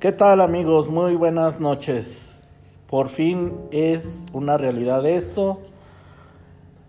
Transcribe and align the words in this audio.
¿Qué 0.00 0.12
tal 0.12 0.40
amigos? 0.40 0.90
Muy 0.90 1.16
buenas 1.16 1.58
noches. 1.58 2.44
Por 2.86 3.08
fin 3.08 3.56
es 3.72 4.26
una 4.32 4.56
realidad 4.56 5.04
esto. 5.04 5.58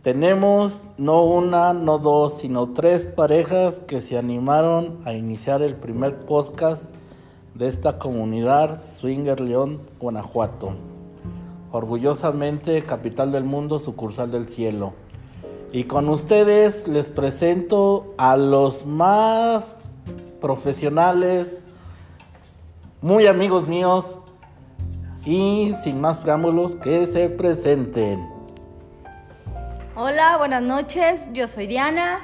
Tenemos 0.04 0.86
no 1.00 1.24
una, 1.24 1.74
no 1.74 1.98
dos, 1.98 2.38
sino 2.38 2.70
tres 2.74 3.08
parejas 3.08 3.80
que 3.80 4.00
se 4.00 4.16
animaron 4.16 5.00
a 5.06 5.14
iniciar 5.14 5.64
el 5.64 5.74
primer 5.74 6.18
podcast 6.28 6.96
de 7.56 7.68
esta 7.68 7.98
comunidad 7.98 8.80
Swinger 8.80 9.40
León, 9.40 9.82
Guanajuato. 10.00 10.76
Orgullosamente, 11.72 12.84
capital 12.84 13.32
del 13.32 13.44
mundo, 13.44 13.80
sucursal 13.80 14.30
del 14.30 14.48
cielo. 14.48 14.94
Y 15.72 15.86
con 15.86 16.10
ustedes 16.10 16.88
les 16.88 17.10
presento 17.10 18.14
a 18.20 18.38
los 18.38 18.86
más 18.86 19.80
profesionales, 20.40 21.64
muy 23.02 23.28
amigos 23.28 23.68
míos 23.68 24.18
y 25.26 25.74
sin 25.84 26.02
más 26.02 26.20
preámbulos 26.20 26.76
que 26.76 27.06
se 27.06 27.30
presenten. 27.30 28.28
Hola, 29.96 30.38
buenas 30.38 30.62
noches, 30.62 31.30
yo 31.34 31.48
soy 31.48 31.68
Diana. 31.68 32.20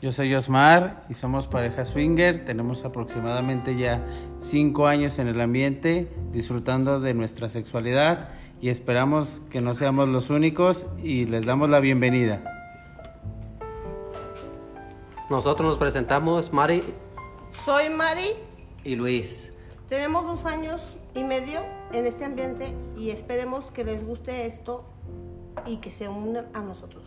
Yo 0.00 0.12
soy 0.12 0.34
Osmar 0.34 1.04
y 1.08 1.14
somos 1.14 1.46
pareja 1.46 1.84
swinger, 1.84 2.44
tenemos 2.44 2.84
aproximadamente 2.84 3.76
ya 3.76 4.06
cinco 4.38 4.86
años 4.86 5.18
en 5.18 5.28
el 5.28 5.40
ambiente 5.40 6.12
disfrutando 6.30 7.00
de 7.00 7.14
nuestra 7.14 7.48
sexualidad 7.48 8.28
y 8.60 8.68
esperamos 8.68 9.42
que 9.50 9.60
no 9.60 9.74
seamos 9.74 10.08
los 10.08 10.30
únicos 10.30 10.86
y 11.02 11.26
les 11.26 11.46
damos 11.46 11.68
la 11.68 11.80
bienvenida. 11.80 12.42
Nosotros 15.30 15.68
nos 15.68 15.78
presentamos 15.78 16.52
Mari 16.52 16.82
Soy 17.64 17.88
Mari, 17.88 18.32
y 18.84 18.94
Luis. 18.94 19.50
Tenemos 19.88 20.26
dos 20.26 20.44
años 20.44 20.98
y 21.14 21.24
medio 21.24 21.60
en 21.92 22.06
este 22.06 22.24
ambiente 22.24 22.74
y 22.96 23.10
esperemos 23.10 23.70
que 23.70 23.84
les 23.84 24.06
guste 24.06 24.46
esto 24.46 24.84
y 25.66 25.78
que 25.78 25.90
se 25.90 26.08
unan 26.08 26.46
a 26.54 26.60
nosotros. 26.60 27.04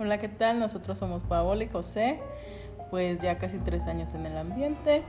Hola, 0.00 0.18
¿qué 0.18 0.28
tal? 0.28 0.58
Nosotros 0.58 0.98
somos 0.98 1.22
Paola 1.22 1.64
y 1.64 1.68
José, 1.68 2.20
pues 2.90 3.18
ya 3.20 3.38
casi 3.38 3.58
tres 3.58 3.86
años 3.86 4.14
en 4.14 4.26
el 4.26 4.36
ambiente 4.36 5.02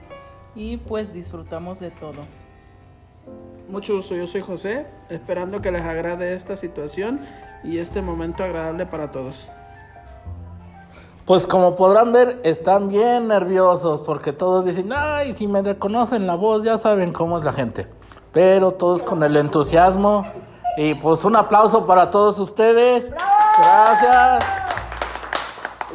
y 0.56 0.78
pues 0.78 1.14
disfrutamos 1.14 1.80
de 1.80 1.92
todo. 1.92 2.22
Mucho 3.68 3.96
gusto, 3.96 4.16
yo 4.16 4.26
soy 4.26 4.42
José, 4.42 4.88
esperando 5.10 5.62
que 5.62 5.72
les 5.72 5.84
agrade 5.84 6.34
esta 6.34 6.56
situación 6.56 7.20
y 7.64 7.78
este 7.78 8.02
momento 8.02 8.44
agradable 8.44 8.86
para 8.88 9.12
todos. 9.12 9.50
Pues 11.30 11.46
como 11.46 11.76
podrán 11.76 12.12
ver, 12.12 12.42
están 12.44 12.88
bien 12.88 13.28
nerviosos 13.28 14.02
porque 14.02 14.34
todos 14.34 14.66
dicen, 14.66 14.90
ay, 14.92 15.32
si 15.32 15.48
me 15.48 15.62
reconocen 15.62 16.26
la 16.26 16.34
voz, 16.34 16.64
ya 16.64 16.80
saben 16.80 17.14
cómo 17.14 17.38
es 17.38 17.44
la 17.44 17.54
gente. 17.54 17.88
Pero 18.32 18.72
todos 18.72 19.04
con 19.04 19.22
el 19.22 19.38
entusiasmo 19.38 20.26
y 20.76 20.96
pues 20.96 21.24
un 21.24 21.36
aplauso 21.36 21.86
para 21.86 22.10
todos 22.10 22.40
ustedes. 22.40 23.14
Gracias. 23.60 24.44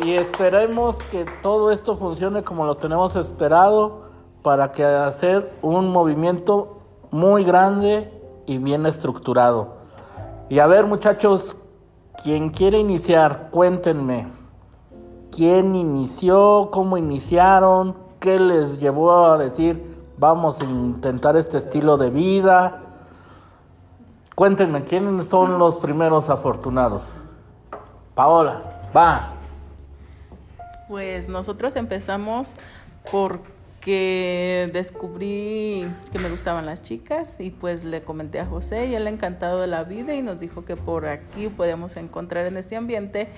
Y 0.05 0.13
esperemos 0.13 1.01
que 1.11 1.25
todo 1.43 1.73
esto 1.73 1.97
funcione 1.97 2.45
como 2.45 2.65
lo 2.65 2.77
tenemos 2.77 3.17
esperado 3.17 4.03
para 4.41 4.67
hacer 5.05 5.53
un 5.63 5.91
movimiento 5.91 6.79
muy 7.11 7.43
grande 7.43 8.09
y 8.47 8.59
bien 8.59 8.87
estructurado. 8.87 9.79
Y 10.49 10.61
a 10.61 10.69
ver 10.69 10.87
muchachos, 10.87 11.57
quien 12.23 12.51
quiere 12.51 12.79
iniciar, 12.79 13.49
cuéntenme. 13.51 14.44
¿Quién 15.35 15.75
inició? 15.75 16.69
¿Cómo 16.71 16.97
iniciaron? 16.97 17.97
¿Qué 18.21 18.39
les 18.39 18.79
llevó 18.79 19.33
a 19.33 19.37
decir 19.37 19.83
vamos 20.17 20.61
a 20.61 20.65
intentar 20.65 21.37
este 21.37 21.59
estilo 21.59 21.97
de 21.97 22.11
vida? 22.11 22.83
Cuéntenme, 24.37 24.85
¿quiénes 24.85 25.29
son 25.29 25.59
los 25.59 25.79
primeros 25.79 26.31
afortunados? 26.31 27.03
Paola, 28.15 28.63
va. 28.97 29.33
Pues 30.89 31.29
nosotros 31.29 31.75
empezamos 31.75 32.55
porque 33.11 34.71
descubrí 34.73 35.93
que 36.13 36.19
me 36.21 36.31
gustaban 36.31 36.65
las 36.65 36.81
chicas 36.83 37.41
y 37.41 37.51
pues 37.51 37.83
le 37.83 38.05
comenté 38.05 38.39
a 38.39 38.47
José 38.47 38.87
y 38.87 38.95
él 38.95 39.09
encantado 39.09 39.61
de 39.61 39.67
la 39.67 39.83
vida 39.83 40.15
y 40.15 40.23
nos 40.23 40.39
dijo 40.39 40.65
que 40.65 40.77
por 40.77 41.07
aquí 41.07 41.49
podíamos 41.49 41.97
encontrar 41.97 42.47
en 42.47 42.57
este 42.57 42.77
ambiente 42.77 43.31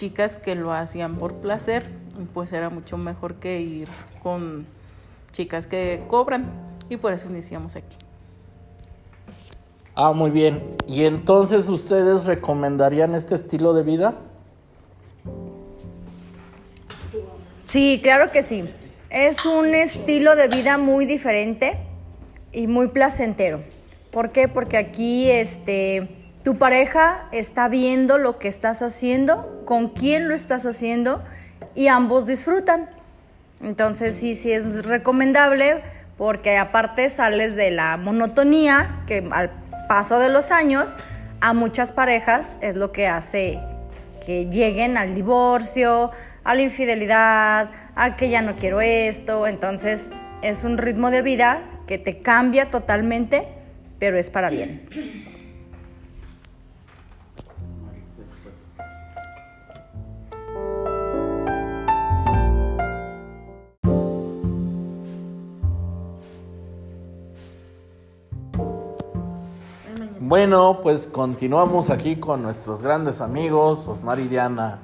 chicas 0.00 0.34
que 0.34 0.54
lo 0.54 0.72
hacían 0.72 1.16
por 1.16 1.34
placer 1.34 1.90
y 2.18 2.24
pues 2.24 2.50
era 2.54 2.70
mucho 2.70 2.96
mejor 2.96 3.34
que 3.34 3.60
ir 3.60 3.86
con 4.22 4.66
chicas 5.30 5.66
que 5.66 6.02
cobran 6.08 6.46
y 6.88 6.96
por 6.96 7.12
eso 7.12 7.28
iniciamos 7.28 7.76
aquí. 7.76 7.96
Ah, 9.94 10.12
muy 10.14 10.30
bien. 10.30 10.62
¿Y 10.88 11.04
entonces 11.04 11.68
ustedes 11.68 12.24
recomendarían 12.24 13.14
este 13.14 13.34
estilo 13.34 13.74
de 13.74 13.82
vida? 13.82 14.14
Sí, 17.66 18.00
claro 18.02 18.32
que 18.32 18.42
sí. 18.42 18.70
Es 19.10 19.44
un 19.44 19.74
estilo 19.74 20.34
de 20.34 20.48
vida 20.48 20.78
muy 20.78 21.04
diferente 21.04 21.76
y 22.52 22.68
muy 22.68 22.88
placentero. 22.88 23.60
¿Por 24.10 24.32
qué? 24.32 24.48
Porque 24.48 24.78
aquí 24.78 25.30
este, 25.30 26.08
tu 26.42 26.56
pareja 26.56 27.26
está 27.32 27.68
viendo 27.68 28.18
lo 28.18 28.38
que 28.38 28.48
estás 28.48 28.82
haciendo, 28.82 29.62
con 29.66 29.88
quién 29.88 30.28
lo 30.28 30.34
estás 30.34 30.64
haciendo 30.64 31.22
y 31.74 31.88
ambos 31.88 32.26
disfrutan. 32.26 32.88
Entonces 33.62 34.14
sí, 34.14 34.34
sí 34.34 34.52
es 34.52 34.84
recomendable 34.84 35.82
porque 36.16 36.56
aparte 36.56 37.10
sales 37.10 37.56
de 37.56 37.70
la 37.70 37.96
monotonía 37.96 39.02
que 39.06 39.26
al 39.30 39.50
paso 39.88 40.18
de 40.18 40.28
los 40.30 40.50
años 40.50 40.94
a 41.40 41.52
muchas 41.52 41.92
parejas 41.92 42.58
es 42.60 42.76
lo 42.76 42.92
que 42.92 43.06
hace 43.06 43.58
que 44.24 44.46
lleguen 44.46 44.96
al 44.96 45.14
divorcio, 45.14 46.10
a 46.44 46.54
la 46.54 46.62
infidelidad, 46.62 47.70
a 47.96 48.16
que 48.16 48.28
ya 48.28 48.42
no 48.42 48.56
quiero 48.56 48.80
esto. 48.80 49.46
Entonces 49.46 50.10
es 50.42 50.64
un 50.64 50.78
ritmo 50.78 51.10
de 51.10 51.22
vida 51.22 51.62
que 51.86 51.98
te 51.98 52.20
cambia 52.20 52.70
totalmente, 52.70 53.48
pero 53.98 54.18
es 54.18 54.30
para 54.30 54.50
bien. 54.50 55.29
Bueno, 70.30 70.78
pues 70.84 71.08
continuamos 71.08 71.90
aquí 71.90 72.14
con 72.14 72.40
nuestros 72.40 72.82
grandes 72.82 73.20
amigos, 73.20 73.88
Osmar 73.88 74.20
y 74.20 74.28
Diana. 74.28 74.78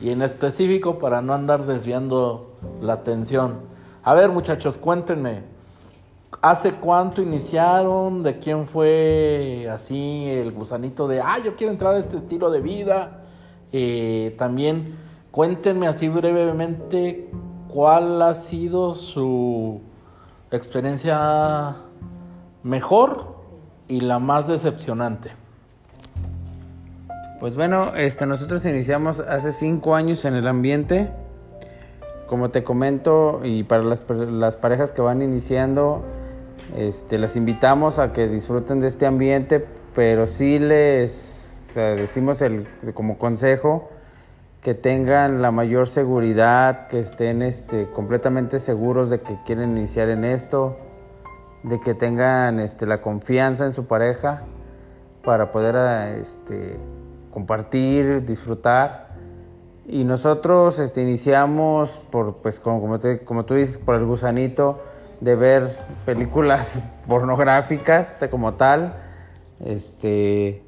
Y 0.00 0.08
en 0.08 0.22
específico, 0.22 0.98
para 0.98 1.20
no 1.20 1.34
andar 1.34 1.66
desviando 1.66 2.54
la 2.80 2.94
atención. 2.94 3.56
A 4.02 4.14
ver, 4.14 4.30
muchachos, 4.30 4.78
cuéntenme. 4.78 5.42
¿Hace 6.40 6.72
cuánto 6.72 7.20
iniciaron? 7.20 8.22
¿De 8.22 8.38
quién 8.38 8.66
fue 8.66 9.68
así 9.70 10.30
el 10.30 10.52
gusanito 10.52 11.06
de, 11.06 11.20
ah, 11.20 11.40
yo 11.44 11.56
quiero 11.56 11.74
entrar 11.74 11.92
a 11.92 11.98
este 11.98 12.16
estilo 12.16 12.50
de 12.50 12.62
vida? 12.62 13.20
Eh, 13.72 14.34
también 14.38 14.96
cuéntenme 15.30 15.88
así 15.88 16.08
brevemente 16.08 17.30
cuál 17.68 18.22
ha 18.22 18.32
sido 18.32 18.94
su 18.94 19.82
experiencia 20.50 21.76
mejor 22.62 23.35
y 23.88 24.00
la 24.00 24.18
más 24.18 24.48
decepcionante. 24.48 25.32
Pues 27.40 27.54
bueno, 27.54 27.94
este, 27.94 28.26
nosotros 28.26 28.64
iniciamos 28.64 29.20
hace 29.20 29.52
cinco 29.52 29.94
años 29.94 30.24
en 30.24 30.34
el 30.34 30.48
ambiente. 30.48 31.10
Como 32.26 32.50
te 32.50 32.64
comento, 32.64 33.40
y 33.44 33.62
para 33.62 33.82
las, 33.84 34.02
las 34.08 34.56
parejas 34.56 34.90
que 34.90 35.00
van 35.00 35.22
iniciando, 35.22 36.02
este, 36.76 37.18
las 37.18 37.36
invitamos 37.36 37.98
a 37.98 38.12
que 38.12 38.26
disfruten 38.26 38.80
de 38.80 38.88
este 38.88 39.06
ambiente, 39.06 39.64
pero 39.94 40.26
sí 40.26 40.58
les 40.58 41.72
decimos 41.74 42.40
el, 42.42 42.66
como 42.94 43.18
consejo 43.18 43.90
que 44.62 44.74
tengan 44.74 45.42
la 45.42 45.52
mayor 45.52 45.86
seguridad, 45.86 46.88
que 46.88 46.98
estén 46.98 47.42
este, 47.42 47.88
completamente 47.90 48.58
seguros 48.58 49.10
de 49.10 49.20
que 49.20 49.38
quieren 49.44 49.76
iniciar 49.76 50.08
en 50.08 50.24
esto, 50.24 50.76
de 51.62 51.80
que 51.80 51.94
tengan 51.94 52.60
este, 52.60 52.86
la 52.86 53.00
confianza 53.02 53.64
en 53.64 53.72
su 53.72 53.86
pareja 53.86 54.42
para 55.24 55.50
poder 55.52 56.18
este, 56.20 56.78
compartir, 57.32 58.24
disfrutar. 58.24 59.06
Y 59.88 60.04
nosotros 60.04 60.78
este, 60.78 61.02
iniciamos 61.02 62.02
por, 62.10 62.36
pues, 62.36 62.60
como, 62.60 62.80
como, 62.80 62.98
te- 63.00 63.24
como 63.24 63.44
tú 63.44 63.54
dices, 63.54 63.78
por 63.78 63.94
el 63.96 64.04
gusanito 64.04 64.80
de 65.20 65.34
ver 65.36 65.78
películas 66.04 66.82
pornográficas 67.08 68.18
de- 68.20 68.30
como 68.30 68.54
tal. 68.54 68.94
Este, 69.60 70.62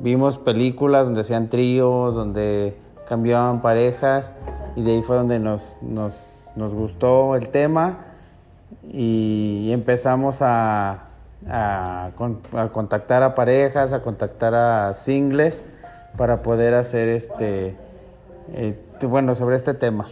vimos 0.00 0.38
películas 0.38 1.06
donde 1.06 1.20
hacían 1.20 1.48
tríos, 1.48 2.14
donde 2.14 2.76
cambiaban 3.08 3.60
parejas 3.60 4.34
y 4.76 4.82
de 4.82 4.92
ahí 4.92 5.02
fue 5.02 5.16
donde 5.16 5.38
nos, 5.40 5.78
nos, 5.82 6.52
nos 6.56 6.74
gustó 6.74 7.34
el 7.36 7.50
tema 7.50 8.06
y 8.92 9.70
empezamos 9.72 10.42
a, 10.42 11.04
a 11.48 12.10
con- 12.16 12.40
a 12.52 12.68
contactar 12.68 13.22
a 13.22 13.34
parejas, 13.34 13.92
a 13.92 14.02
contactar 14.02 14.54
a 14.54 14.92
singles 14.94 15.64
para 16.16 16.42
poder 16.42 16.74
hacer 16.74 17.08
este, 17.08 17.76
eh, 18.52 18.78
bueno, 19.02 19.34
sobre 19.34 19.56
este 19.56 19.74
tema. 19.74 20.06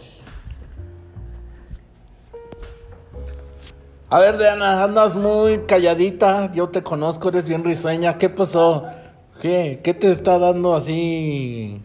A 4.11 4.19
ver, 4.19 4.37
Diana, 4.39 4.83
andas 4.83 5.15
muy 5.15 5.59
calladita. 5.67 6.51
Yo 6.53 6.69
te 6.69 6.81
conozco, 6.81 7.29
eres 7.29 7.47
bien 7.47 7.63
risueña. 7.63 8.17
¿Qué 8.17 8.27
pasó? 8.29 8.85
¿Qué? 9.39 9.81
¿Qué 9.83 9.93
te 9.93 10.09
está 10.09 10.39
dando 10.39 10.75
así 10.75 11.83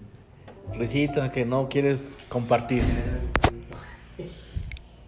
risita 0.79 1.31
que 1.31 1.45
no 1.45 1.69
quieres 1.69 2.15
compartir? 2.31 2.83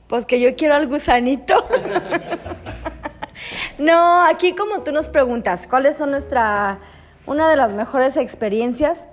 Pues 0.08 0.25
que 0.25 0.41
yo 0.41 0.55
quiero 0.56 0.75
al 0.75 0.87
gusanito. 0.87 1.55
no, 3.79 4.25
aquí 4.25 4.55
como 4.55 4.82
tú 4.82 4.93
nos 4.93 5.08
preguntas, 5.08 5.67
¿cuáles 5.67 5.97
son 5.97 6.12
nuestra 6.12 6.79
una 7.26 7.49
de 7.49 7.56
las 7.56 7.73
mejores 7.73 8.17
experiencias? 8.17 9.08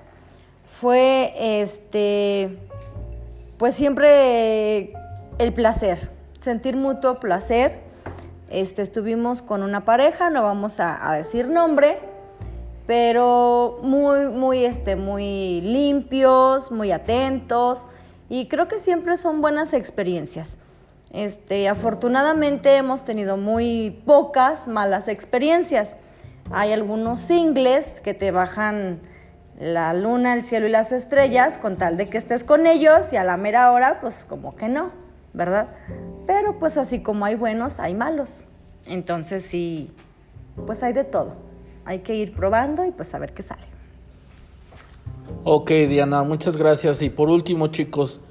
Fue 0.68 1.34
este 1.38 2.58
pues 3.58 3.76
siempre 3.76 4.94
el 5.38 5.54
placer, 5.54 6.10
sentir 6.40 6.76
mutuo 6.76 7.20
placer. 7.20 7.80
Este 8.50 8.82
estuvimos 8.82 9.42
con 9.42 9.64
una 9.64 9.86
pareja, 9.86 10.30
no 10.30 10.44
vamos 10.44 10.80
a, 10.80 11.14
decir 11.14 11.48
nombre, 11.48 11.98
pero 12.86 13.78
muy, 13.82 14.28
muy, 14.28 14.66
este, 14.66 14.96
muy 14.96 15.62
limpios, 15.62 16.72
muy 16.72 16.92
atentos 16.92 17.88
y 18.30 18.48
creo 18.48 18.68
que 18.68 18.78
siempre 18.78 19.18
son 19.18 19.42
buenas 19.42 19.74
experiencias. 19.74 20.58
Este, 21.14 21.70
afortunadamente 21.70 22.76
hemos 22.76 23.06
tenido 23.06 23.38
muy 23.38 24.02
pocas 24.06 24.68
malas 24.68 25.08
experiencias. 25.08 25.96
Hay 26.52 26.74
algunos 26.74 27.22
singles 27.22 28.00
que 28.00 28.16
te 28.16 28.32
bajan 28.32 29.00
la 29.60 29.94
luna, 29.94 30.34
el 30.34 30.42
cielo 30.42 30.68
y 30.68 30.72
las 30.72 30.92
estrellas 30.92 31.60
con 31.60 31.78
tal 31.78 31.98
de 31.98 32.10
que 32.10 32.18
estés 32.18 32.44
con 32.44 32.66
ellos 32.66 33.14
y 33.14 33.18
a 33.18 33.24
la 33.24 33.38
mera 33.38 33.72
hora, 33.72 34.02
pues 34.02 34.26
como 34.26 34.56
que 34.56 34.68
no, 34.68 34.90
¿verdad? 35.34 35.68
Pero 36.26 36.58
pues 36.58 36.78
así 36.78 37.02
como 37.02 37.26
hay 37.26 37.36
buenos, 37.36 37.80
hay 37.80 37.94
malos. 37.94 38.42
Entonces 38.88 39.46
sí, 39.46 39.92
pues 40.66 40.82
hay 40.82 40.94
de 40.94 41.04
todo. 41.04 41.36
Hay 41.86 42.00
que 42.00 42.16
ir 42.16 42.34
probando 42.34 42.86
y 42.86 42.92
pues 42.92 43.14
a 43.14 43.20
ver 43.20 43.34
qué 43.34 43.44
sale. 43.44 43.62
Ok, 45.44 45.70
Diana, 45.70 46.24
muchas 46.24 46.58
gracias. 46.58 47.02
Y 47.04 47.10
por 47.10 47.30
último, 47.30 47.68
chicos, 47.68 48.22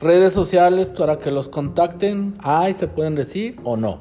redes 0.00 0.32
sociales 0.32 0.90
para 0.90 1.18
que 1.18 1.30
los 1.30 1.48
contacten. 1.48 2.36
¿Hay, 2.40 2.74
se 2.74 2.88
pueden 2.88 3.14
decir 3.14 3.60
o 3.64 3.76
no? 3.76 4.00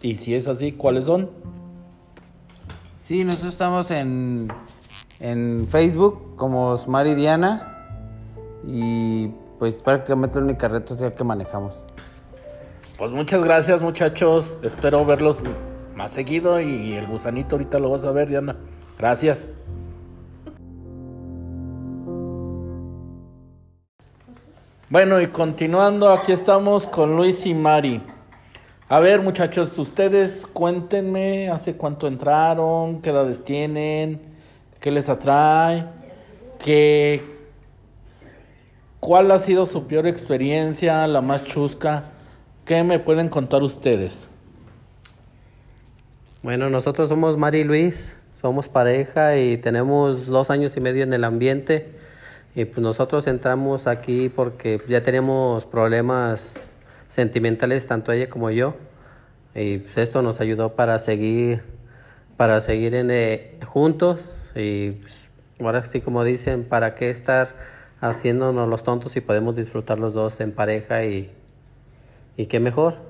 Y 0.00 0.16
si 0.16 0.34
es 0.34 0.48
así, 0.48 0.72
¿cuáles 0.72 1.04
son? 1.04 1.30
Sí, 2.98 3.24
nosotros 3.24 3.52
estamos 3.52 3.90
en, 3.90 4.48
en 5.18 5.66
Facebook 5.68 6.36
como 6.36 6.76
Smart 6.76 7.08
y 7.08 7.14
Diana 7.14 7.76
y 8.66 9.28
pues 9.58 9.82
prácticamente 9.82 10.38
la 10.38 10.44
única 10.44 10.68
red 10.68 10.86
social 10.86 11.14
que 11.14 11.24
manejamos. 11.24 11.84
Pues 12.96 13.10
muchas 13.12 13.42
gracias, 13.42 13.82
muchachos. 13.82 14.58
Espero 14.62 15.04
verlos 15.04 15.38
más 15.94 16.12
seguido 16.12 16.60
y 16.60 16.92
el 16.94 17.06
gusanito 17.06 17.56
ahorita 17.56 17.78
lo 17.78 17.90
vas 17.90 18.04
a 18.04 18.12
ver, 18.12 18.28
Diana. 18.28 18.56
Gracias. 18.98 19.52
Bueno, 24.90 25.20
y 25.20 25.28
continuando, 25.28 26.10
aquí 26.10 26.32
estamos 26.32 26.84
con 26.84 27.14
Luis 27.14 27.46
y 27.46 27.54
Mari. 27.54 28.02
A 28.88 28.98
ver, 28.98 29.20
muchachos, 29.22 29.78
ustedes 29.78 30.48
cuéntenme 30.52 31.48
hace 31.48 31.76
cuánto 31.76 32.08
entraron, 32.08 33.00
qué 33.00 33.10
edades 33.10 33.44
tienen, 33.44 34.20
qué 34.80 34.90
les 34.90 35.08
atrae, 35.08 35.84
qué, 36.58 37.22
cuál 38.98 39.30
ha 39.30 39.38
sido 39.38 39.64
su 39.66 39.86
peor 39.86 40.08
experiencia, 40.08 41.06
la 41.06 41.20
más 41.20 41.44
chusca. 41.44 42.06
¿Qué 42.64 42.82
me 42.82 42.98
pueden 42.98 43.28
contar 43.28 43.62
ustedes? 43.62 44.28
Bueno, 46.42 46.68
nosotros 46.68 47.08
somos 47.08 47.36
Mari 47.36 47.60
y 47.60 47.64
Luis, 47.64 48.16
somos 48.34 48.68
pareja 48.68 49.38
y 49.38 49.56
tenemos 49.56 50.26
dos 50.26 50.50
años 50.50 50.76
y 50.76 50.80
medio 50.80 51.04
en 51.04 51.12
el 51.12 51.22
ambiente. 51.22 52.09
Y 52.54 52.64
pues 52.64 52.78
nosotros 52.78 53.26
entramos 53.26 53.86
aquí 53.86 54.28
porque 54.28 54.82
ya 54.88 55.02
tenemos 55.02 55.66
problemas 55.66 56.74
sentimentales, 57.08 57.86
tanto 57.86 58.12
ella 58.12 58.28
como 58.28 58.50
yo. 58.50 58.74
Y 59.54 59.78
pues 59.78 59.98
esto 59.98 60.22
nos 60.22 60.40
ayudó 60.40 60.74
para 60.74 60.98
seguir, 60.98 61.62
para 62.36 62.60
seguir 62.60 62.94
en, 62.94 63.10
eh, 63.10 63.58
juntos. 63.66 64.52
Y 64.56 64.92
pues, 64.92 65.28
ahora 65.60 65.84
sí, 65.84 66.00
como 66.00 66.24
dicen, 66.24 66.64
¿para 66.64 66.94
qué 66.94 67.10
estar 67.10 67.54
haciéndonos 68.00 68.68
los 68.68 68.82
tontos 68.82 69.12
si 69.12 69.20
podemos 69.20 69.54
disfrutar 69.54 70.00
los 70.00 70.14
dos 70.14 70.40
en 70.40 70.52
pareja? 70.52 71.04
Y, 71.04 71.32
y 72.36 72.46
qué 72.46 72.58
mejor. 72.58 73.09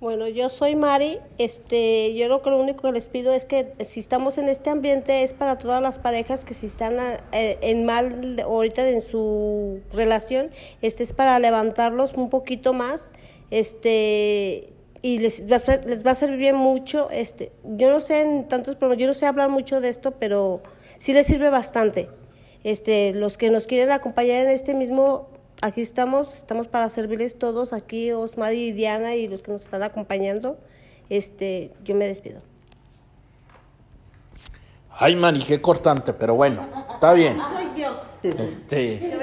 Bueno, 0.00 0.28
yo 0.28 0.50
soy 0.50 0.76
Mari. 0.76 1.18
Este, 1.38 2.14
yo 2.14 2.28
lo 2.28 2.42
que 2.42 2.50
lo 2.50 2.60
único 2.60 2.82
que 2.82 2.92
les 2.92 3.08
pido 3.08 3.32
es 3.32 3.46
que 3.46 3.72
si 3.86 4.00
estamos 4.00 4.36
en 4.36 4.48
este 4.48 4.68
ambiente 4.68 5.22
es 5.22 5.32
para 5.32 5.56
todas 5.58 5.80
las 5.80 5.98
parejas 5.98 6.44
que 6.44 6.52
si 6.52 6.66
están 6.66 6.96
eh, 7.32 7.58
en 7.62 7.86
mal 7.86 8.38
ahorita 8.40 8.86
en 8.88 9.00
su 9.00 9.80
relación, 9.94 10.50
este 10.82 11.02
es 11.02 11.12
para 11.14 11.38
levantarlos 11.38 12.12
un 12.14 12.28
poquito 12.28 12.72
más, 12.74 13.10
este 13.50 14.72
y 15.02 15.18
les 15.20 15.50
va 15.50 15.56
a, 15.56 15.58
ser- 15.60 15.88
les 15.88 16.04
va 16.04 16.10
a 16.10 16.14
servir 16.14 16.38
bien 16.38 16.56
mucho. 16.56 17.08
Este, 17.10 17.52
yo 17.64 17.88
no 17.90 18.00
sé 18.00 18.20
en 18.22 18.48
tantos 18.48 18.76
problemas, 18.76 19.00
yo 19.00 19.06
no 19.06 19.14
sé 19.14 19.24
hablar 19.26 19.48
mucho 19.50 19.80
de 19.80 19.88
esto, 19.88 20.12
pero 20.12 20.62
sí 20.96 21.12
les 21.14 21.26
sirve 21.26 21.48
bastante. 21.48 22.08
Este, 22.64 23.12
los 23.14 23.38
que 23.38 23.48
nos 23.50 23.66
quieren 23.66 23.92
acompañar 23.92 24.44
en 24.44 24.50
este 24.50 24.74
mismo 24.74 25.28
aquí 25.66 25.80
estamos, 25.80 26.32
estamos 26.32 26.68
para 26.68 26.88
servirles 26.88 27.38
todos, 27.38 27.72
aquí 27.72 28.12
Osmar 28.12 28.54
y 28.54 28.72
Diana 28.72 29.16
y 29.16 29.26
los 29.26 29.42
que 29.42 29.52
nos 29.52 29.64
están 29.64 29.82
acompañando. 29.82 30.58
Este, 31.10 31.72
yo 31.84 31.94
me 31.94 32.06
despido. 32.06 32.40
Ay, 34.90 35.14
Mari, 35.14 35.40
qué 35.40 35.60
cortante, 35.60 36.12
pero 36.12 36.34
bueno, 36.34 36.66
está 36.94 37.12
bien. 37.12 37.38
Soy 37.38 37.82
yo. 37.82 38.00
Este, 38.22 39.14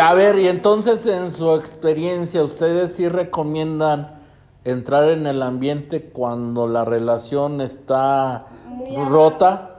a 0.00 0.14
ver, 0.14 0.38
y 0.38 0.48
entonces 0.48 1.04
en 1.06 1.30
su 1.30 1.54
experiencia, 1.54 2.42
¿ustedes 2.42 2.94
sí 2.94 3.08
recomiendan 3.08 4.20
entrar 4.64 5.08
en 5.10 5.26
el 5.26 5.42
ambiente 5.42 6.02
cuando 6.02 6.66
la 6.66 6.84
relación 6.84 7.60
está 7.60 8.46
Muy 8.66 9.04
rota? 9.08 9.69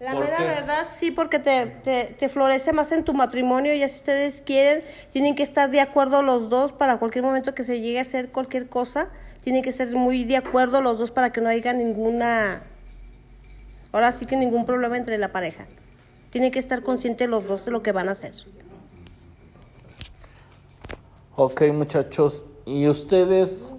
La 0.00 0.12
¿Por 0.12 0.24
mera 0.24 0.38
verdad, 0.44 0.86
sí, 0.88 1.10
porque 1.10 1.40
te, 1.40 1.66
te, 1.66 2.04
te 2.04 2.28
florece 2.28 2.72
más 2.72 2.92
en 2.92 3.04
tu 3.04 3.14
matrimonio. 3.14 3.74
Ya 3.74 3.88
si 3.88 3.96
ustedes 3.96 4.42
quieren, 4.42 4.84
tienen 5.12 5.34
que 5.34 5.42
estar 5.42 5.70
de 5.70 5.80
acuerdo 5.80 6.22
los 6.22 6.48
dos 6.48 6.70
para 6.70 6.98
cualquier 6.98 7.24
momento 7.24 7.52
que 7.52 7.64
se 7.64 7.80
llegue 7.80 7.98
a 7.98 8.02
hacer 8.02 8.30
cualquier 8.30 8.68
cosa. 8.68 9.08
Tienen 9.42 9.62
que 9.62 9.72
ser 9.72 9.90
muy 9.96 10.24
de 10.24 10.36
acuerdo 10.36 10.80
los 10.80 10.98
dos 10.98 11.10
para 11.10 11.32
que 11.32 11.40
no 11.40 11.48
haya 11.48 11.72
ninguna. 11.72 12.62
Ahora 13.90 14.12
sí 14.12 14.24
que 14.24 14.36
ningún 14.36 14.66
problema 14.66 14.96
entre 14.96 15.18
la 15.18 15.32
pareja. 15.32 15.66
Tienen 16.30 16.52
que 16.52 16.60
estar 16.60 16.82
conscientes 16.82 17.28
los 17.28 17.48
dos 17.48 17.64
de 17.64 17.72
lo 17.72 17.82
que 17.82 17.90
van 17.90 18.08
a 18.08 18.12
hacer. 18.12 18.34
Ok, 21.34 21.62
muchachos, 21.72 22.44
y 22.66 22.88
ustedes, 22.88 23.74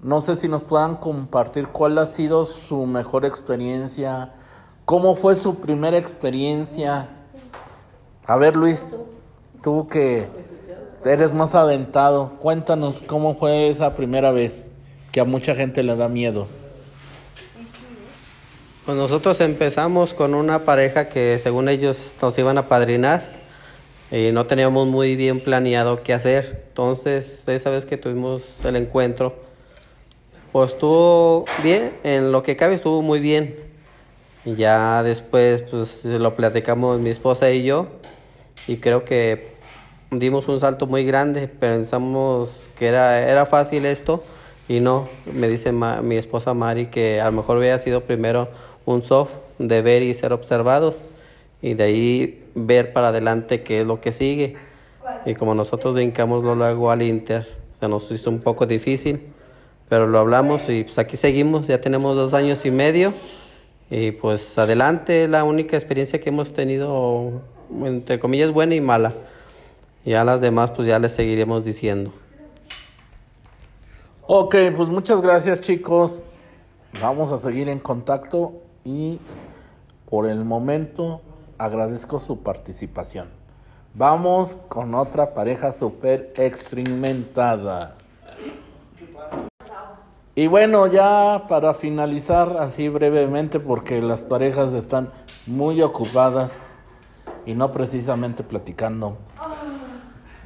no 0.00 0.20
sé 0.20 0.36
si 0.36 0.48
nos 0.48 0.64
puedan 0.64 0.96
compartir 0.96 1.68
cuál 1.68 1.98
ha 1.98 2.06
sido 2.06 2.44
su 2.44 2.84
mejor 2.84 3.24
experiencia, 3.24 4.34
cómo 4.88 5.16
fue 5.16 5.36
su 5.36 5.56
primera 5.56 5.98
experiencia. 5.98 7.10
A 8.24 8.38
ver, 8.38 8.56
Luis, 8.56 8.96
tú 9.62 9.86
que 9.86 10.24
eres 11.04 11.34
más 11.34 11.54
aventado, 11.54 12.32
cuéntanos 12.40 13.02
cómo 13.06 13.34
fue 13.34 13.68
esa 13.68 13.94
primera 13.94 14.32
vez 14.32 14.72
que 15.12 15.20
a 15.20 15.24
mucha 15.24 15.54
gente 15.54 15.82
le 15.82 15.94
da 15.94 16.08
miedo. 16.08 16.46
Pues 18.86 18.96
nosotros 18.96 19.38
empezamos 19.42 20.14
con 20.14 20.32
una 20.32 20.60
pareja 20.60 21.10
que 21.10 21.38
según 21.38 21.68
ellos 21.68 22.14
nos 22.22 22.38
iban 22.38 22.56
a 22.56 22.66
padrinar 22.66 23.24
y 24.10 24.32
no 24.32 24.46
teníamos 24.46 24.86
muy 24.86 25.16
bien 25.16 25.40
planeado 25.40 26.02
qué 26.02 26.14
hacer. 26.14 26.64
Entonces, 26.68 27.46
esa 27.46 27.68
vez 27.68 27.84
que 27.84 27.98
tuvimos 27.98 28.64
el 28.64 28.76
encuentro, 28.76 29.34
pues 30.50 30.72
estuvo 30.72 31.44
bien, 31.62 31.92
en 32.04 32.32
lo 32.32 32.42
que 32.42 32.56
cabe 32.56 32.74
estuvo 32.74 33.02
muy 33.02 33.20
bien. 33.20 33.67
Ya 34.56 35.02
después, 35.02 35.62
pues 35.62 36.04
lo 36.04 36.34
platicamos 36.36 37.00
mi 37.00 37.10
esposa 37.10 37.50
y 37.50 37.64
yo 37.64 37.88
y 38.66 38.76
creo 38.78 39.04
que 39.04 39.48
dimos 40.10 40.48
un 40.48 40.60
salto 40.60 40.86
muy 40.86 41.04
grande. 41.04 41.48
Pensamos 41.48 42.70
que 42.78 42.86
era, 42.86 43.20
era 43.28 43.46
fácil 43.46 43.84
esto 43.84 44.22
y 44.68 44.80
no. 44.80 45.08
Me 45.34 45.48
dice 45.48 45.72
ma- 45.72 46.00
mi 46.02 46.16
esposa 46.16 46.54
Mari 46.54 46.86
que 46.86 47.20
a 47.20 47.26
lo 47.26 47.32
mejor 47.32 47.58
hubiera 47.58 47.78
sido 47.78 48.02
primero 48.04 48.48
un 48.86 49.02
soft 49.02 49.32
de 49.58 49.82
ver 49.82 50.02
y 50.02 50.14
ser 50.14 50.32
observados 50.32 51.02
y 51.60 51.74
de 51.74 51.84
ahí 51.84 52.44
ver 52.54 52.92
para 52.92 53.08
adelante 53.08 53.62
qué 53.62 53.80
es 53.80 53.86
lo 53.86 54.00
que 54.00 54.12
sigue. 54.12 54.56
y 55.24 55.34
como 55.34 55.54
nosotros 55.54 55.94
brincamos 55.94 56.42
luego 56.44 56.90
al 56.90 57.02
Inter, 57.02 57.46
se 57.80 57.88
nos 57.88 58.10
hizo 58.10 58.30
un 58.30 58.40
poco 58.40 58.66
difícil, 58.66 59.20
pero 59.88 60.06
lo 60.06 60.18
hablamos 60.18 60.68
y 60.68 60.84
pues 60.84 60.98
aquí 60.98 61.16
seguimos, 61.16 61.66
ya 61.66 61.80
tenemos 61.80 62.16
dos 62.16 62.34
años 62.34 62.64
y 62.64 62.70
medio 62.70 63.12
y 63.90 64.12
pues 64.12 64.58
adelante, 64.58 65.28
la 65.28 65.44
única 65.44 65.76
experiencia 65.76 66.20
que 66.20 66.28
hemos 66.28 66.52
tenido, 66.52 67.42
entre 67.82 68.18
comillas, 68.18 68.52
buena 68.52 68.74
y 68.74 68.80
mala. 68.80 69.14
Y 70.04 70.14
a 70.14 70.24
las 70.24 70.40
demás 70.40 70.70
pues 70.70 70.86
ya 70.86 70.98
les 70.98 71.12
seguiremos 71.12 71.64
diciendo. 71.64 72.12
Ok, 74.26 74.56
pues 74.76 74.88
muchas 74.88 75.20
gracias 75.22 75.60
chicos. 75.60 76.22
Vamos 77.00 77.32
a 77.32 77.38
seguir 77.38 77.68
en 77.68 77.78
contacto 77.78 78.54
y 78.84 79.18
por 80.08 80.26
el 80.26 80.44
momento 80.44 81.22
agradezco 81.56 82.20
su 82.20 82.42
participación. 82.42 83.28
Vamos 83.94 84.58
con 84.68 84.94
otra 84.94 85.34
pareja 85.34 85.72
súper 85.72 86.32
experimentada. 86.36 87.96
Y 90.38 90.46
bueno, 90.46 90.86
ya 90.86 91.46
para 91.48 91.74
finalizar 91.74 92.58
así 92.60 92.88
brevemente, 92.88 93.58
porque 93.58 94.00
las 94.00 94.22
parejas 94.22 94.72
están 94.72 95.10
muy 95.46 95.82
ocupadas 95.82 96.76
y 97.44 97.54
no 97.54 97.72
precisamente 97.72 98.44
platicando. 98.44 99.18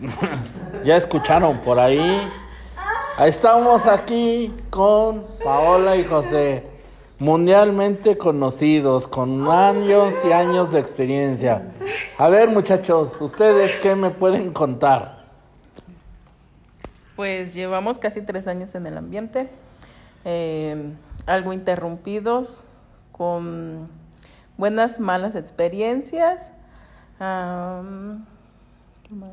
ya 0.83 0.97
escucharon 0.97 1.59
por 1.59 1.79
ahí. 1.79 2.27
Estamos 3.21 3.85
aquí 3.85 4.55
con 4.71 5.27
Paola 5.45 5.95
y 5.99 6.05
José, 6.05 6.65
mundialmente 7.19 8.17
conocidos, 8.17 9.07
con 9.07 9.47
años 9.51 10.25
y 10.25 10.33
años 10.33 10.73
de 10.73 10.79
experiencia. 10.79 11.71
A 12.17 12.31
ver 12.31 12.49
muchachos, 12.49 13.21
¿ustedes 13.21 13.75
qué 13.83 13.95
me 13.95 14.09
pueden 14.09 14.55
contar? 14.55 15.27
Pues 17.15 17.53
llevamos 17.53 17.99
casi 17.99 18.23
tres 18.23 18.47
años 18.47 18.75
en 18.75 18.87
el 18.87 18.97
ambiente, 18.97 19.51
eh, 20.25 20.93
algo 21.27 21.53
interrumpidos, 21.53 22.65
con 23.13 23.89
buenas, 24.57 25.01
malas 25.01 25.35
experiencias. 25.35 26.53
am, 27.19 28.25
¿qué 29.09 29.15
más? 29.15 29.31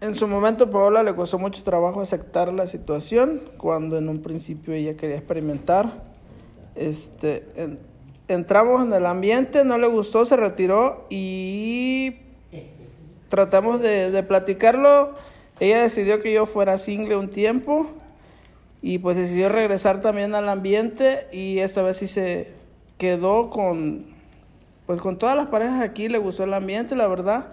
En 0.00 0.14
su 0.14 0.26
momento, 0.26 0.70
Paola 0.70 1.02
le 1.02 1.14
costó 1.14 1.38
mucho 1.38 1.62
trabajo 1.62 2.00
aceptar 2.00 2.50
la 2.52 2.66
situación 2.66 3.42
cuando 3.58 3.98
en 3.98 4.08
un 4.08 4.22
principio 4.22 4.72
ella 4.72 4.96
quería 4.96 5.16
experimentar. 5.16 5.92
Este, 6.74 7.46
en- 7.54 7.78
entramos 8.28 8.86
en 8.86 8.92
el 8.94 9.04
ambiente, 9.04 9.62
no 9.64 9.76
le 9.76 9.88
gustó, 9.88 10.24
se 10.24 10.36
retiró 10.36 11.06
y 11.10 12.16
tratamos 13.28 13.80
de, 13.80 14.10
de 14.10 14.22
platicarlo. 14.22 15.14
Ella 15.58 15.82
decidió 15.82 16.20
que 16.22 16.32
yo 16.32 16.46
fuera 16.46 16.78
single 16.78 17.16
un 17.16 17.28
tiempo 17.28 17.86
y 18.82 18.98
pues 18.98 19.16
decidió 19.16 19.48
regresar 19.48 20.00
también 20.00 20.34
al 20.34 20.48
ambiente 20.48 21.28
y 21.32 21.58
esta 21.58 21.82
vez 21.82 21.98
sí 21.98 22.06
se 22.06 22.52
quedó 22.98 23.50
con 23.50 24.06
pues 24.90 25.00
con 25.00 25.18
todas 25.18 25.36
las 25.36 25.46
parejas 25.46 25.80
aquí 25.82 26.08
le 26.08 26.18
gustó 26.18 26.42
el 26.42 26.52
ambiente, 26.52 26.96
la 26.96 27.06
verdad. 27.06 27.46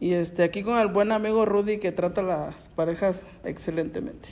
Y 0.00 0.14
este 0.14 0.42
aquí 0.44 0.62
con 0.62 0.78
el 0.78 0.88
buen 0.88 1.12
amigo 1.12 1.44
Rudy 1.44 1.78
que 1.78 1.92
trata 1.92 2.22
las 2.22 2.68
parejas 2.68 3.20
excelentemente. 3.44 4.30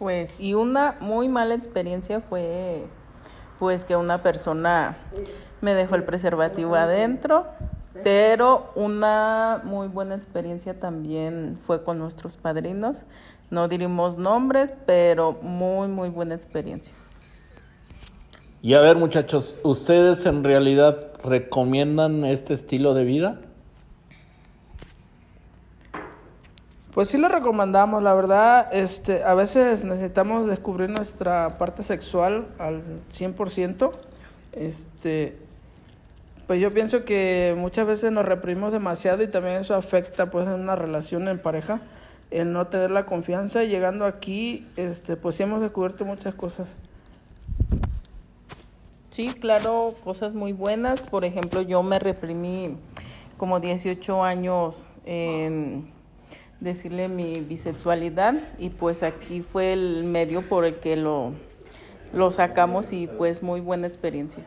Pues, 0.00 0.34
y 0.40 0.54
una 0.54 0.96
muy 1.00 1.28
mala 1.28 1.54
experiencia 1.54 2.20
fue, 2.20 2.84
pues, 3.60 3.84
que 3.84 3.94
una 3.94 4.18
persona 4.18 4.96
me 5.60 5.74
dejó 5.74 5.94
el 5.94 6.02
preservativo 6.02 6.74
adentro, 6.74 7.46
pero 8.02 8.72
una 8.74 9.62
muy 9.62 9.86
buena 9.86 10.16
experiencia 10.16 10.80
también 10.80 11.60
fue 11.64 11.84
con 11.84 12.00
nuestros 12.00 12.36
padrinos. 12.36 13.06
No 13.50 13.68
dirimos 13.68 14.18
nombres, 14.18 14.72
pero 14.86 15.38
muy, 15.42 15.88
muy 15.88 16.08
buena 16.08 16.34
experiencia. 16.34 16.94
Y 18.62 18.74
a 18.74 18.80
ver 18.80 18.96
muchachos, 18.96 19.58
¿ustedes 19.62 20.24
en 20.26 20.42
realidad 20.42 21.12
recomiendan 21.22 22.24
este 22.24 22.54
estilo 22.54 22.94
de 22.94 23.04
vida? 23.04 23.40
Pues 26.94 27.08
sí 27.08 27.18
lo 27.18 27.28
recomendamos, 27.28 28.02
la 28.04 28.14
verdad, 28.14 28.72
este, 28.72 29.24
a 29.24 29.34
veces 29.34 29.84
necesitamos 29.84 30.46
descubrir 30.46 30.90
nuestra 30.90 31.58
parte 31.58 31.82
sexual 31.82 32.46
al 32.58 32.82
100%. 33.10 33.90
Este, 34.52 35.36
pues 36.46 36.60
yo 36.60 36.72
pienso 36.72 37.04
que 37.04 37.54
muchas 37.58 37.86
veces 37.86 38.12
nos 38.12 38.24
reprimimos 38.24 38.72
demasiado 38.72 39.22
y 39.24 39.28
también 39.28 39.56
eso 39.56 39.74
afecta 39.74 40.30
pues 40.30 40.46
en 40.46 40.54
una 40.54 40.76
relación 40.76 41.26
en 41.26 41.38
pareja, 41.38 41.80
el 42.34 42.52
no 42.52 42.66
tener 42.66 42.90
la 42.90 43.06
confianza 43.06 43.62
y 43.62 43.68
llegando 43.68 44.06
aquí, 44.06 44.66
este, 44.74 45.14
pues 45.14 45.36
sí 45.36 45.44
hemos 45.44 45.60
descubierto 45.60 46.04
muchas 46.04 46.34
cosas. 46.34 46.76
Sí, 49.10 49.32
claro, 49.32 49.94
cosas 50.02 50.34
muy 50.34 50.52
buenas. 50.52 51.00
Por 51.00 51.24
ejemplo, 51.24 51.62
yo 51.62 51.84
me 51.84 52.00
reprimí 52.00 52.76
como 53.36 53.60
18 53.60 54.24
años 54.24 54.82
en 55.06 55.92
decirle 56.58 57.06
mi 57.06 57.40
bisexualidad 57.40 58.34
y 58.58 58.70
pues 58.70 59.04
aquí 59.04 59.40
fue 59.40 59.72
el 59.72 60.02
medio 60.02 60.48
por 60.48 60.64
el 60.64 60.80
que 60.80 60.96
lo, 60.96 61.34
lo 62.12 62.32
sacamos 62.32 62.92
y 62.92 63.06
pues 63.06 63.44
muy 63.44 63.60
buena 63.60 63.86
experiencia. 63.86 64.44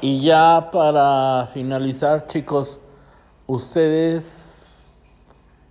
Y 0.00 0.20
ya 0.20 0.70
para 0.72 1.48
finalizar, 1.52 2.28
chicos, 2.28 2.78
¿ustedes 3.48 4.51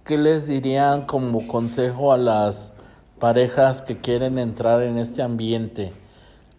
qué 0.04 0.18
les 0.18 0.48
dirían 0.48 1.06
como 1.06 1.48
consejo 1.48 2.12
a 2.14 2.18
las 2.18 2.74
parejas 3.20 3.82
que 3.82 4.00
quieren 4.00 4.40
entrar 4.40 4.82
en 4.84 4.98
este 4.98 5.22
ambiente? 5.22 5.94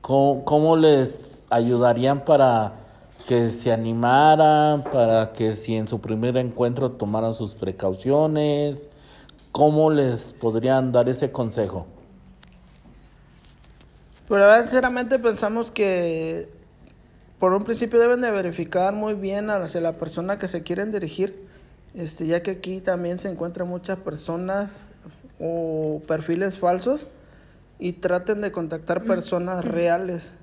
¿Cómo, 0.00 0.44
cómo 0.44 0.76
les 0.76 1.46
ayudarían 1.50 2.24
para 2.24 2.74
que 3.26 3.50
se 3.50 3.72
animaran, 3.72 4.84
para 4.84 5.32
que 5.32 5.54
si 5.54 5.74
en 5.76 5.86
su 5.86 6.00
primer 6.00 6.36
encuentro 6.36 6.92
tomaran 6.92 7.34
sus 7.34 7.54
precauciones? 7.54 8.88
¿Cómo 9.52 9.90
les 9.90 10.32
podrían 10.32 10.92
dar 10.92 11.08
ese 11.08 11.30
consejo? 11.30 11.86
Verdad, 14.28 14.62
sinceramente 14.62 15.18
pensamos 15.18 15.70
que 15.70 16.48
por 17.38 17.52
un 17.52 17.64
principio 17.64 17.98
deben 18.00 18.20
de 18.20 18.30
verificar 18.30 18.94
muy 18.94 19.14
bien 19.14 19.50
hacia 19.50 19.80
la 19.80 19.92
persona 19.92 20.38
que 20.38 20.48
se 20.48 20.62
quieren 20.62 20.90
dirigir, 20.90 21.46
este, 21.94 22.26
ya 22.26 22.42
que 22.42 22.52
aquí 22.52 22.80
también 22.80 23.18
se 23.18 23.28
encuentran 23.28 23.68
muchas 23.68 23.98
personas 23.98 24.70
o 25.38 26.00
perfiles 26.06 26.58
falsos 26.58 27.06
y 27.78 27.94
traten 27.94 28.40
de 28.40 28.52
contactar 28.52 29.02
personas 29.02 29.64
reales. 29.64 30.34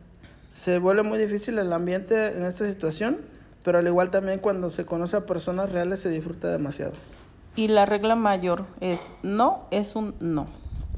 Se 0.52 0.78
vuelve 0.80 1.04
muy 1.04 1.18
difícil 1.18 1.58
el 1.58 1.72
ambiente 1.72 2.38
en 2.38 2.44
esta 2.44 2.68
situación, 2.68 3.18
pero 3.64 3.80
al 3.80 3.88
igual 3.88 4.10
también 4.10 4.40
cuando 4.40 4.70
se 4.70 4.86
conoce 4.86 5.18
a 5.18 5.26
personas 5.26 5.72
reales 5.72 6.02
se 6.02 6.10
disfruta 6.10 6.50
demasiado. 6.50 6.94
Y 7.56 7.68
la 7.68 7.86
regla 7.86 8.16
mayor 8.16 8.66
es 8.80 9.10
no 9.24 9.66
es 9.72 9.96
un 9.96 10.16
no 10.20 10.46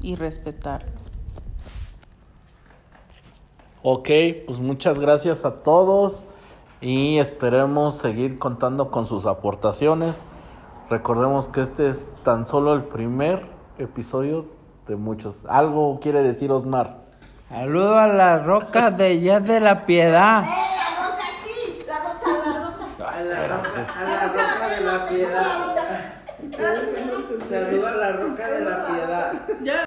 y 0.00 0.16
respetar. 0.16 0.84
Ok, 3.84 4.08
pues 4.46 4.58
muchas 4.58 4.98
gracias 4.98 5.44
a 5.44 5.62
todos 5.62 6.24
y 6.80 7.18
esperemos 7.18 7.98
seguir 7.98 8.38
contando 8.38 8.90
con 8.90 9.06
sus 9.06 9.26
aportaciones. 9.26 10.26
Recordemos 10.92 11.48
que 11.48 11.62
este 11.62 11.88
es 11.88 11.96
tan 12.22 12.44
solo 12.44 12.74
el 12.74 12.82
primer 12.82 13.46
episodio 13.78 14.44
de 14.86 14.96
muchos. 14.96 15.46
¿Algo 15.48 15.98
quiere 16.02 16.22
decir 16.22 16.52
Osmar? 16.52 16.98
Saludo 17.48 17.98
a 17.98 18.06
la 18.06 18.40
roca 18.40 18.90
de 18.90 19.06
allá 19.06 19.40
de 19.40 19.60
la 19.60 19.86
piedad. 19.86 20.44